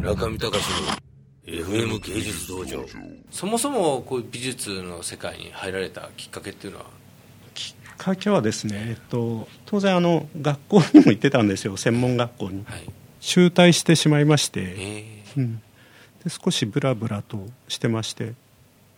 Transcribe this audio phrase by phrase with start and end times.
[0.00, 0.96] 中見隆の
[1.44, 2.84] FM 芸術道場。
[3.30, 6.86] そもそもこういう美術の世界に入られたきっかけっていうのは？
[7.52, 11.76] きっかけはですね、えっと、当然あの学校にも行ってたんですよ。
[11.76, 12.86] 専門学校に、はい、
[13.20, 15.22] 中退してしまいまして、え。
[15.36, 15.56] ー、うん、
[16.24, 18.32] で少しブラブラとしてまして。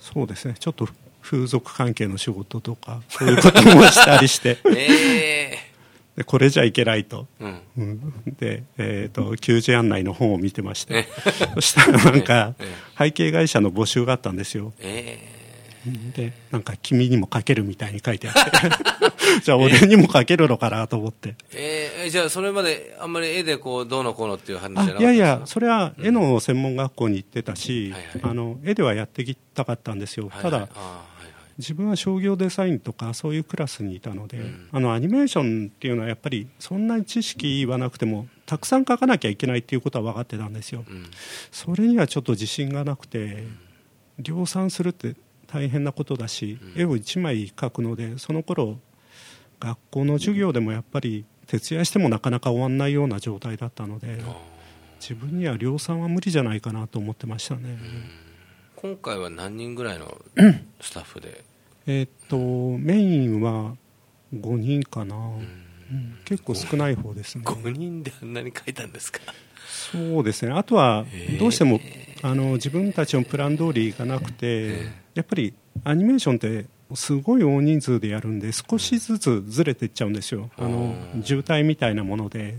[0.00, 0.54] そうですね。
[0.58, 0.88] ちょっと
[1.22, 5.36] 風俗関係の仕事とかそういうこともしたりして、 え。
[5.36, 5.39] ー
[6.20, 7.60] でこれじゃいけないと、うん。
[7.78, 11.08] うん、で、えーと、求人案内の本を見てまして
[11.54, 12.54] そしたらなんか、
[12.98, 18.50] 背景会社の募集があったんですよ、えー、でなんか「君にも書ける」みたいに書いてあって。
[19.44, 30.68] じゃあ俺にも書けるのかなと思って、えー、じゃあそれまであんまり絵でこうどうのこうのっていう話じゃないやいやそれは絵の専門学校に行ってたし、あの絵ではやってきたかったんですよ、はいはい、ただ
[31.60, 41.04] 自分は商業デザインとかそういうクラスにいたので、うん、あのアニメーションっていうのはやっぱりそんなに知識はなくてもたくさん描かなきゃいけないっていうことは分かってたんですよ、うん、
[41.52, 43.44] それにはちょっと自信がなくて、
[44.18, 45.14] 量産するって
[45.46, 48.78] 大変なことだし、絵を1枚描くのでその頃
[49.60, 54.20] 学校の授業でもやっぱり徹夜してもなかなか終わんないような状態だったので
[55.00, 57.78] 自分には量産は無理じゃないかなと思ってましたね。
[58.76, 60.16] 今回は何人ぐらいの
[60.80, 61.44] スタッフで
[61.86, 63.76] えっとメインは
[64.34, 67.44] 5人かな、うん、結構少ない方ですね。
[67.44, 69.20] 5人であんなに書いたんですか？
[69.92, 70.52] そうですね。
[70.52, 71.04] あとは
[71.38, 71.80] どうしても、
[72.22, 75.54] あの自分たちのプラン通りいかなくて、やっぱり
[75.84, 80.94] アニメーションってすごい大人数でやるんで少しずつずれていっちゃうんですよ、あの
[81.24, 82.58] 渋滞みたいなもので、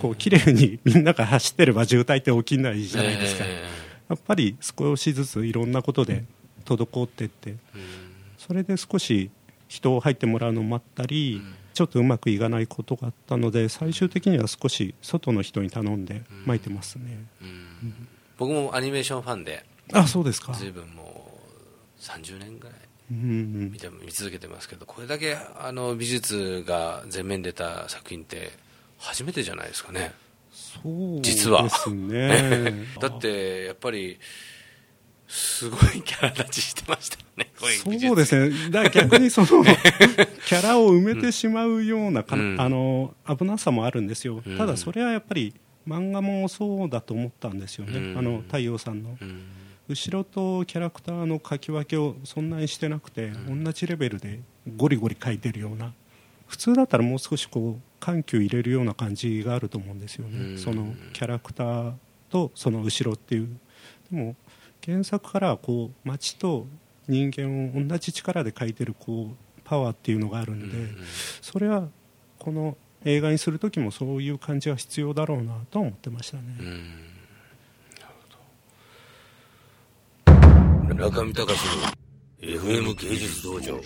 [0.00, 6.24] こう綺麗にみんなが走ってれば渋滞って起きないじゃないですか、やっぱり少しずついろんなことで
[6.64, 7.54] 滞っていって、
[8.38, 9.30] それで少し
[9.68, 11.42] 人を入ってもらうのを待ったり、
[11.74, 17.18] ちょっとうまくいかないことがあったので最終的には少し外の人に頼んで巻いてますね、
[18.38, 20.54] 僕もアニメーションファンであそうですか。
[20.54, 21.30] 随分も
[21.98, 22.76] う30年ぐらい
[23.10, 28.50] 見て見続けてますけどこれだけあの美術が前面に出た作品って
[28.98, 30.12] 初めてじゃないですかね。
[30.50, 32.86] そう実はですね。
[33.00, 34.18] だってやっぱり
[35.58, 38.70] すごいキャラ立ちしてましたね そうですね。
[38.70, 39.46] だから逆にその
[40.46, 45.52] キャラを埋めてしまうようなか、うん、あの危なさもあるんですよ、うん、ただそれはやっぱり
[45.86, 49.18] 漫画もそうだと思ったんですよね、うん、あの太陽さんの、
[49.88, 54.40] 後ろとキャラクターの書き分けをそんなにしてなくて、同じレベルで
[54.76, 55.92] ゴリゴリ書いてるような。
[56.46, 61.92] 普通だったらもう少しこう緩急入れるような感じがあると思うんですよね、そのキャラクター
[62.30, 63.48] とその後ろっていう。
[64.12, 64.36] でも
[64.84, 66.66] 原作からこう街と
[67.06, 70.88] 人間を同じ力で描いてるこうパワーっていうのがあるんで、
[71.42, 71.88] それは
[72.38, 76.42] この映画にする時もそういう感じは必要だろうなと思ってましたね。
[80.94, 81.82] 中見隆の
[82.40, 83.80] FM 芸術道場。